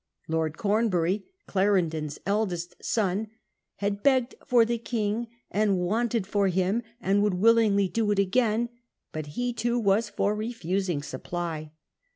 1 0.25 0.35
Lord 0.35 0.57
Cornbury, 0.57 1.27
Clarendon's 1.45 2.17
eldest 2.25 2.73
son, 2.83 3.27
had' 3.75 4.01
begged 4.01 4.33
for 4.43 4.65
the 4.65 4.79
King, 4.79 5.27
and 5.51 5.77
wanted 5.77 6.25
for 6.25 6.47
him, 6.47 6.81
and 6.99 7.21
would 7.21 7.35
willingly 7.35 7.87
do 7.87 8.09
it 8.09 8.17
again,' 8.17 8.69
but 9.11 9.27
he 9.37 9.53
too 9.53 9.77
was 9.77 10.09
for 10.09 10.33
refusing 10.33 11.03
supply. 11.03 11.71